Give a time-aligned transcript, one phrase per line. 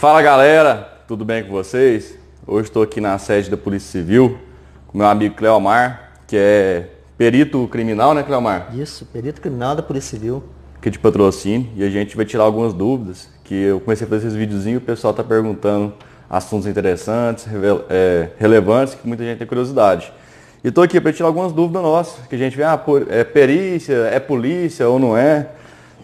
[0.00, 2.16] Fala galera, tudo bem com vocês?
[2.46, 4.38] Hoje estou aqui na sede da Polícia Civil
[4.86, 6.88] com meu amigo Cleomar, que é
[7.18, 8.74] perito criminal, né Cleomar?
[8.74, 10.42] Isso, perito criminal da Polícia Civil.
[10.74, 14.28] Aqui de patrocínio e a gente vai tirar algumas dúvidas, que eu comecei a fazer
[14.28, 15.92] esses videozinhos e o pessoal está perguntando
[16.30, 17.46] assuntos interessantes,
[17.90, 20.10] é, relevantes, que muita gente tem curiosidade.
[20.64, 23.96] E estou aqui para tirar algumas dúvidas nossas, que a gente vê, ah, é perícia,
[24.10, 25.50] é polícia ou não é.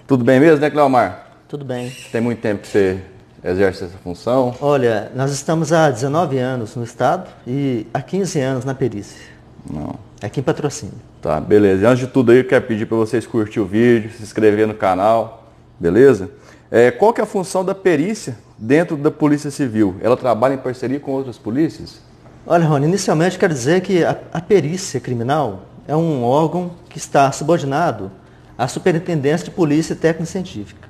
[0.07, 1.29] Tudo bem mesmo, né, Cleomar?
[1.49, 1.91] Tudo bem.
[2.13, 3.01] Tem muito tempo que você
[3.45, 4.55] exerce essa função?
[4.61, 9.21] Olha, nós estamos há 19 anos no Estado e há 15 anos na perícia.
[9.69, 9.95] Não.
[10.23, 10.95] Aqui em patrocínio.
[11.21, 11.83] Tá, beleza.
[11.83, 14.67] E antes de tudo aí, eu quero pedir para vocês curtir o vídeo, se inscrever
[14.67, 16.31] no canal, beleza?
[16.71, 19.97] É, qual que é a função da perícia dentro da Polícia Civil?
[20.01, 22.01] Ela trabalha em parceria com outras polícias?
[22.47, 27.31] Olha, Rony, inicialmente quero dizer que a, a perícia criminal é um órgão que está
[27.33, 28.11] subordinado
[28.57, 30.86] à Superintendência de Polícia Técnica Científica.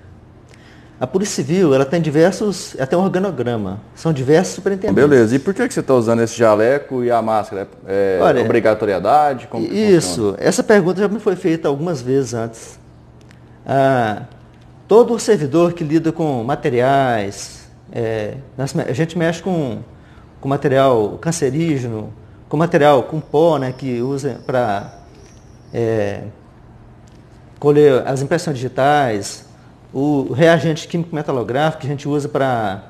[0.98, 5.08] A Polícia Civil, ela tem diversos, ela tem um organograma, são diversos superintendentes.
[5.08, 7.68] Beleza, e por que, que você está usando esse jaleco e a máscara?
[7.86, 9.46] É Olha, obrigatoriedade?
[9.46, 12.78] Como isso, essa pergunta já me foi feita algumas vezes antes.
[13.66, 14.22] Ah,
[14.88, 19.80] todo servidor que lida com materiais, é, a gente mexe com,
[20.40, 22.10] com material cancerígeno,
[22.48, 24.94] com material com pó, né, que usa para
[25.74, 26.22] é,
[27.58, 29.45] colher as impressões digitais,
[29.98, 32.82] o reagente químico metalográfico que a gente usa para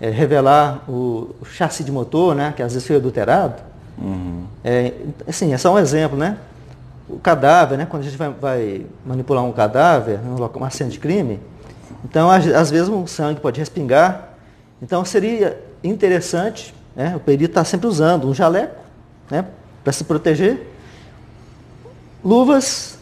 [0.00, 3.60] é, revelar o, o, chassi de motor, né, que às vezes foi adulterado.
[3.98, 4.44] Uhum.
[4.62, 4.92] É,
[5.26, 6.38] assim, é só um exemplo, né?
[7.08, 10.20] O cadáver, né, quando a gente vai, vai manipular um cadáver,
[10.54, 11.40] uma cena de crime,
[12.04, 14.34] então às, às vezes o sangue pode respingar.
[14.80, 18.80] Então seria interessante, né, o perito está sempre usando um jaleco,
[19.28, 19.44] né,
[19.82, 20.68] para se proteger,
[22.24, 22.96] luvas,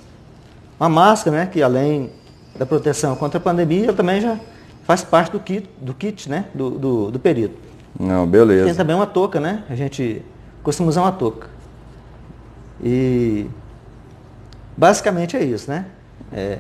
[0.81, 2.11] uma máscara, né, que além
[2.59, 4.39] da proteção contra a pandemia, também já
[4.85, 6.47] faz parte do kit, do kit né?
[6.55, 7.57] Do, do, do perito.
[7.99, 8.67] Não, beleza.
[8.67, 9.65] Tem também uma touca, né?
[9.69, 10.23] A gente
[10.63, 11.49] costuma usar uma touca.
[12.83, 13.47] E
[14.77, 15.87] basicamente é isso, né?
[16.33, 16.59] É,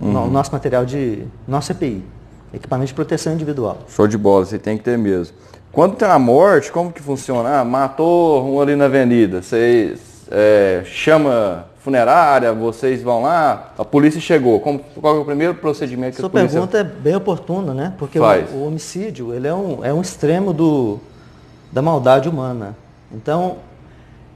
[0.00, 0.26] uhum.
[0.26, 1.24] O nosso material de.
[1.46, 2.04] Nosso EPI.
[2.52, 3.78] Equipamento de proteção individual.
[3.88, 5.34] Show de bola, você tem que ter mesmo.
[5.70, 7.60] Quando tem a morte, como que funciona?
[7.60, 9.40] Ah, matou um ali na avenida.
[9.40, 9.96] Você
[10.30, 14.60] é, chama funerária, vocês vão lá, a polícia chegou.
[14.60, 16.60] Como, qual é o primeiro procedimento que Sua a polícia...
[16.60, 17.92] pergunta é bem oportuna, né?
[17.98, 21.00] Porque o, o, homicídio ele é, um, é um extremo do,
[21.72, 22.76] da maldade humana.
[23.10, 23.56] Então,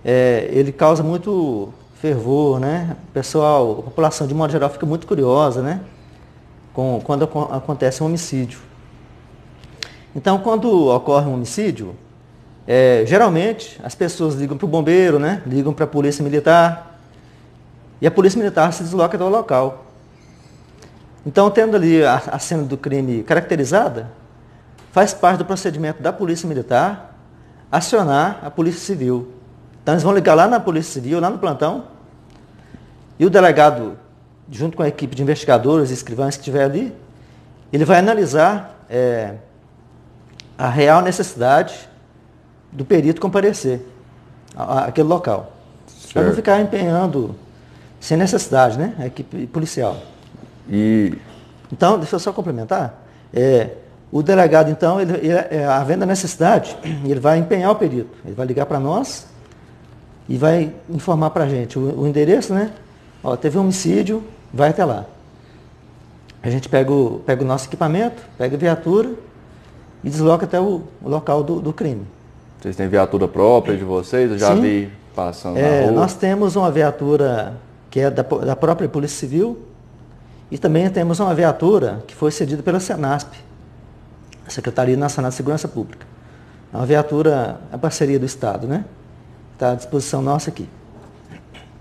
[0.04, 2.96] é, ele causa muito fervor, né?
[3.10, 5.80] O pessoal, a população de modo geral fica muito curiosa, né?
[6.74, 8.58] Com, quando acontece um homicídio.
[10.16, 11.94] Então, quando ocorre um homicídio,
[12.66, 15.42] é, geralmente as pessoas ligam para o bombeiro, né?
[15.46, 16.85] Ligam para a polícia militar,
[18.00, 19.86] e a polícia militar se desloca do local.
[21.24, 24.10] Então, tendo ali a, a cena do crime caracterizada,
[24.92, 27.14] faz parte do procedimento da polícia militar
[27.70, 29.32] acionar a polícia civil.
[29.82, 31.84] Então, eles vão ligar lá na polícia civil, lá no plantão,
[33.18, 33.98] e o delegado,
[34.50, 36.94] junto com a equipe de investigadores e escrivães que estiver ali,
[37.72, 39.34] ele vai analisar é,
[40.56, 41.88] a real necessidade
[42.70, 43.80] do perito comparecer
[44.54, 45.52] àquele local.
[46.12, 47.34] Para não ficar empenhando
[48.06, 48.94] sem necessidade, né?
[49.00, 49.96] A equipe policial.
[50.70, 51.12] E...
[51.72, 53.02] Então, deixa eu só complementar.
[53.34, 53.70] É,
[54.12, 58.16] o delegado, então, ele, ele, é, havendo a necessidade, ele vai empenhar o perito.
[58.24, 59.26] Ele vai ligar para nós
[60.28, 62.70] e vai informar para a gente o, o, endereço, né?
[63.24, 64.22] Ó, teve um homicídio,
[64.54, 65.04] vai até lá.
[66.44, 69.14] A gente pega o, pega o nosso equipamento, pega a viatura
[70.04, 72.06] e desloca até o, o local do, do, crime.
[72.60, 74.30] Vocês têm viatura própria de vocês?
[74.30, 74.62] Eu já Sim.
[74.62, 76.00] vi passando é, na rua.
[76.02, 77.65] Nós temos uma viatura
[77.96, 79.58] que é da, da própria Polícia Civil,
[80.50, 83.32] e também temos uma viatura que foi cedida pela Senasp,
[84.46, 86.06] a Secretaria Nacional de Segurança Pública.
[86.74, 88.84] É uma viatura, a parceria do Estado, né?
[89.54, 90.68] Está à disposição nossa aqui.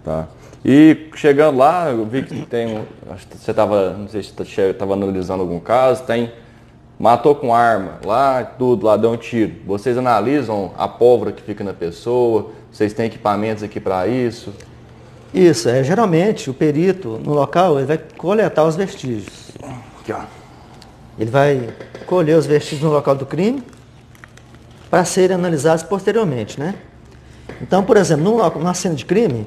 [0.06, 0.30] Tá.
[0.64, 2.88] E chegando lá, eu vi que tem.
[3.12, 6.32] Acho que você estava, não sei se você estava analisando algum caso, tem.
[6.98, 9.54] Matou com arma lá, tudo, lá deu um tiro.
[9.66, 12.52] Vocês analisam a pólvora que fica na pessoa?
[12.72, 14.54] Vocês têm equipamentos aqui para isso?
[15.36, 19.52] Isso, é, geralmente o perito no local ele vai coletar os vestígios.
[20.00, 20.22] Aqui, ó.
[21.20, 21.74] Ele vai
[22.06, 23.62] colher os vestígios no local do crime
[24.90, 26.76] para serem analisados posteriormente, né?
[27.62, 29.46] Então, por exemplo, numa cena de crime,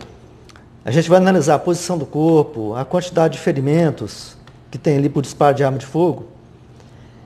[0.84, 4.36] a gente vai analisar a posição do corpo, a quantidade de ferimentos
[4.70, 6.26] que tem ali por disparo de arma de fogo,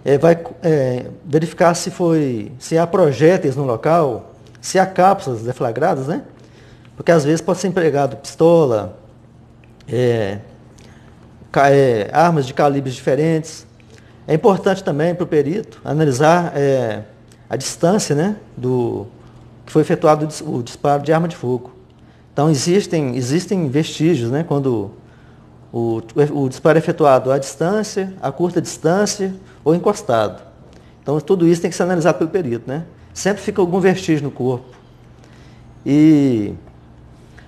[0.04, 6.06] é, vai é, verificar se foi, se há projéteis no local, se há cápsulas deflagradas,
[6.06, 6.22] né?
[6.96, 8.98] Porque às vezes pode ser empregado pistola,
[9.88, 10.38] é,
[11.70, 13.66] é, armas de calibres diferentes.
[14.26, 17.02] É importante também para o perito analisar é,
[17.48, 19.06] a distância né, do
[19.66, 21.72] que foi efetuado o disparo de arma de fogo.
[22.32, 24.92] Então existem, existem vestígios né, quando
[25.72, 26.02] o,
[26.32, 29.34] o disparo é efetuado à distância, a curta distância
[29.64, 30.42] ou encostado.
[31.02, 32.68] Então tudo isso tem que ser analisado pelo perito.
[32.68, 32.84] Né?
[33.12, 34.66] Sempre fica algum vestígio no corpo.
[35.84, 36.54] E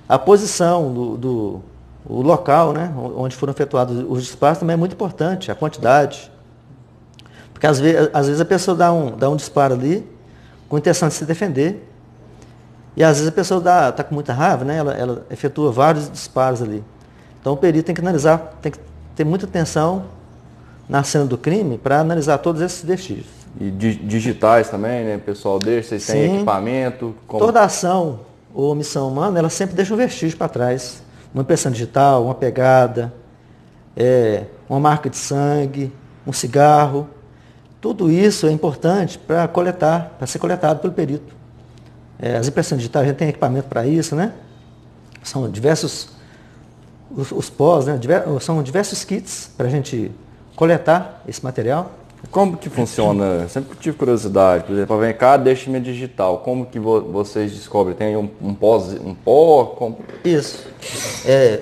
[0.09, 1.63] a posição do, do
[2.07, 6.31] o local né, onde foram efetuados os disparos também é muito importante, a quantidade.
[7.53, 10.07] Porque às vezes, às vezes a pessoa dá um, dá um disparo ali
[10.69, 11.89] com intenção de se defender.
[12.97, 14.77] E às vezes a pessoa está com muita raiva, né?
[14.77, 16.85] Ela, ela, efetua vários disparos ali.
[17.41, 18.79] Então o perito tem que analisar, tem que
[19.17, 20.05] ter muita atenção
[20.89, 23.27] na cena do crime para analisar todos esses vestígios.
[23.59, 25.17] E digitais também, né?
[25.17, 27.15] O pessoal deixa, vocês têm equipamento.
[27.27, 27.45] Como...
[27.45, 28.21] Toda ação
[28.55, 31.03] ou omissão humana, ela sempre deixa um vestígio para trás.
[31.35, 33.13] Uma impressão digital, uma pegada,
[33.97, 35.93] é, uma marca de sangue,
[36.25, 37.09] um cigarro.
[37.81, 41.35] Tudo isso é importante para coletar, para ser coletado pelo perito.
[42.17, 44.33] É, as impressões digitais, a gente tem equipamento para isso, né?
[45.25, 46.11] São diversos,
[47.11, 47.97] os, os pós, né?
[47.97, 50.13] Diver, são diversos kits para a gente
[50.55, 51.91] coletar esse material.
[52.31, 53.49] Como que funciona?
[53.49, 54.65] Sempre tive curiosidade.
[54.65, 56.39] Por exemplo, vem cá, deixa minha digital.
[56.39, 57.97] Como que vo vocês descobrem?
[57.97, 58.79] Tem um, um pó?
[58.79, 59.99] Um pó como...
[60.25, 60.67] Isso.
[61.27, 61.61] É,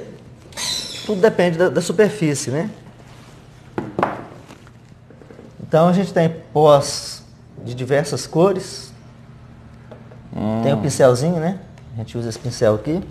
[1.04, 2.70] tudo depende da, da superfície, né?
[5.60, 7.24] Então a gente tem pós
[7.64, 8.92] de diversas cores.
[10.34, 10.60] Hum.
[10.62, 11.58] Tem o um pincelzinho, né?
[11.94, 13.02] A gente usa esse pincel aqui.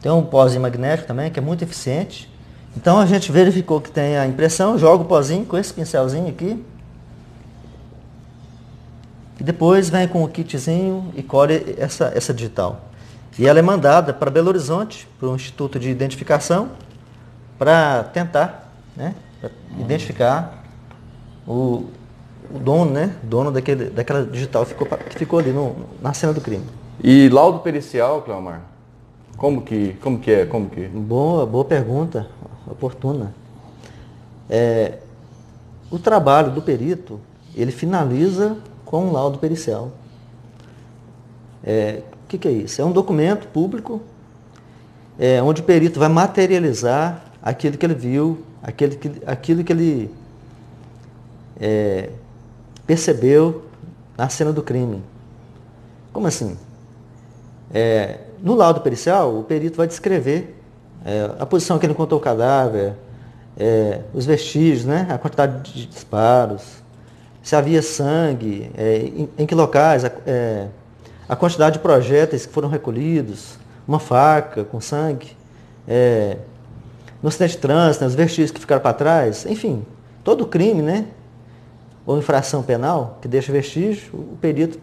[0.00, 2.30] Tem um pózinho magnético também, que é muito eficiente.
[2.78, 6.64] Então a gente verificou que tem a impressão, joga o pozinho com esse pincelzinho aqui.
[9.40, 12.82] E depois vem com o kitzinho e colhe essa, essa digital.
[13.36, 16.68] E ela é mandada para Belo Horizonte, para o Instituto de Identificação,
[17.58, 19.12] para tentar né,
[19.76, 20.62] identificar
[21.48, 21.86] o,
[22.48, 23.12] o dono, né?
[23.24, 26.64] Dono daquele, daquela digital que ficou, que ficou ali no, na cena do crime.
[27.02, 28.60] E laudo pericial, Cleomar?
[29.36, 30.46] Como que, como que é?
[30.46, 30.86] Como que...
[30.86, 32.28] Boa, boa pergunta,
[32.78, 33.34] oportuna.
[34.48, 34.98] É,
[35.90, 37.20] o trabalho do perito,
[37.54, 39.90] ele finaliza com um laudo pericial.
[41.62, 42.80] É, o que, que, é isso?
[42.80, 44.00] É um documento público
[45.18, 50.10] é, onde o perito vai materializar aquilo que ele viu, aquilo que, aquilo que ele
[51.60, 52.10] é,
[52.86, 53.64] percebeu
[54.16, 55.02] na cena do crime.
[56.12, 56.56] Como assim?
[57.72, 60.57] É, no laudo pericial, o perito vai descrever
[61.04, 62.94] é, a posição que ele encontrou o cadáver,
[63.56, 66.82] é, os vestígios, né, a quantidade de disparos,
[67.42, 70.68] se havia sangue, é, em, em, que locais, a, é,
[71.28, 75.36] a, quantidade de projéteis que foram recolhidos, uma faca com sangue,
[75.86, 76.36] é,
[77.22, 79.84] no acidente de trânsito, né, os vestígios que ficaram para trás, enfim,
[80.22, 81.06] todo crime, né,
[82.06, 84.78] ou infração penal que deixa vestígio, o perito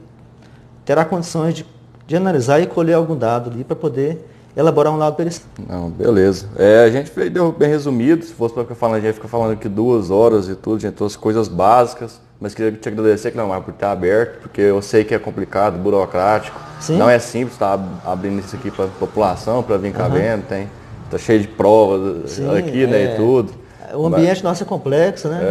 [0.83, 1.65] terá condições de,
[2.05, 5.47] de analisar e colher algum dado ali para poder elaborar um laudo pericial.
[5.67, 6.47] Não, beleza.
[6.57, 9.53] É, a gente deu bem resumido, se fosse para ficar falando, a gente fica falando
[9.53, 13.61] aqui duas horas e tudo, a gente trouxe coisas básicas, mas queria te agradecer, Cleomar,
[13.61, 16.97] por estar aberto, porque eu sei que é complicado, burocrático, Sim.
[16.97, 20.11] não é simples estar abrindo isso aqui para a população, para vir cá uhum.
[20.11, 20.69] vendo, tem,
[21.09, 23.13] tá cheio de provas Sim, aqui, né, é.
[23.13, 23.65] e tudo.
[23.93, 25.39] O ambiente Mas, nosso é complexo, né?
[25.41, 25.45] É.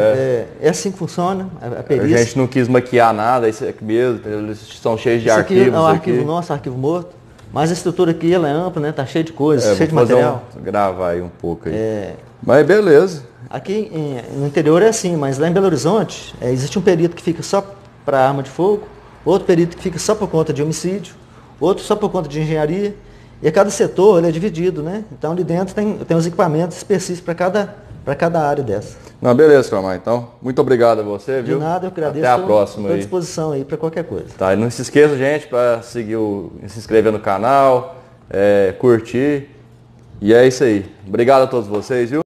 [0.63, 2.17] é, é assim que funciona a, a perícia.
[2.17, 5.69] A gente não quis maquiar nada, isso aqui mesmo, eles são cheios de isso arquivos.
[5.69, 6.27] Aqui é um arquivo aqui.
[6.27, 7.24] nosso, arquivo morto.
[7.55, 8.91] Mas a estrutura aqui ela é ampla, né?
[8.91, 10.43] Tá cheio de coisas, é, cheio de material.
[10.57, 11.75] Um, gravar aí um pouco aí.
[11.77, 12.17] É...
[12.43, 13.23] Mas beleza.
[13.49, 17.15] Aqui em, no interior é assim, mas lá em Belo Horizonte é, existe um perito
[17.15, 17.65] que fica só
[18.05, 18.89] para arma de fogo,
[19.25, 21.15] outro perito que fica só por conta de homicídio,
[21.61, 22.97] outro só por conta de engenharia.
[23.41, 25.05] E a cada setor ele é dividido, né?
[25.17, 28.97] Então ali dentro tem, tem os equipamentos específicos para cada para cada área dessa.
[29.21, 29.97] Não, beleza, Clamar.
[29.97, 31.59] Então, muito obrigado a você, viu?
[31.59, 32.27] De nada, eu agradeço.
[32.27, 32.83] Até a próxima.
[32.83, 34.27] Estou à disposição aí para qualquer coisa.
[34.37, 37.97] Tá, e não se esqueça, gente, para seguir o, se inscrever no canal,
[38.29, 39.49] é, curtir.
[40.21, 40.85] E é isso aí.
[41.07, 42.23] Obrigado a todos vocês, viu?